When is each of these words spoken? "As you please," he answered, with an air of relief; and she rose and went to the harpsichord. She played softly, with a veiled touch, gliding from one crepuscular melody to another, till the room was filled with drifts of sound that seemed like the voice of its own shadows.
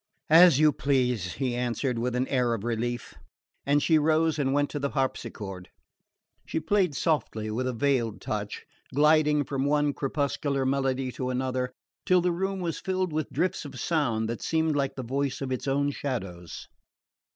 "As 0.31 0.57
you 0.57 0.71
please," 0.73 1.33
he 1.33 1.55
answered, 1.55 1.99
with 1.99 2.15
an 2.15 2.27
air 2.29 2.55
of 2.55 2.63
relief; 2.63 3.13
and 3.67 3.83
she 3.83 3.99
rose 3.99 4.39
and 4.39 4.51
went 4.51 4.71
to 4.71 4.79
the 4.79 4.89
harpsichord. 4.89 5.69
She 6.43 6.59
played 6.59 6.95
softly, 6.95 7.51
with 7.51 7.67
a 7.67 7.73
veiled 7.73 8.19
touch, 8.19 8.65
gliding 8.95 9.43
from 9.43 9.63
one 9.63 9.93
crepuscular 9.93 10.65
melody 10.65 11.11
to 11.11 11.29
another, 11.29 11.71
till 12.03 12.19
the 12.21 12.31
room 12.31 12.61
was 12.61 12.79
filled 12.79 13.13
with 13.13 13.29
drifts 13.29 13.63
of 13.63 13.79
sound 13.79 14.27
that 14.27 14.41
seemed 14.41 14.75
like 14.75 14.95
the 14.95 15.03
voice 15.03 15.39
of 15.39 15.51
its 15.51 15.67
own 15.67 15.91
shadows. 15.91 16.67